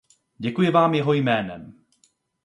[0.37, 1.73] Děkuji vám jeho jménem.